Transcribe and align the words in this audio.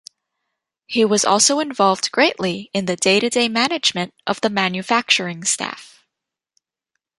He 0.87 1.05
was 1.05 1.23
also 1.23 1.59
involved 1.59 2.11
greatly 2.11 2.71
in 2.73 2.87
the 2.87 2.95
day-to-day 2.95 3.49
management 3.49 4.15
of 4.25 4.41
the 4.41 4.49
manufacturing 4.49 5.43
staff. 5.43 6.03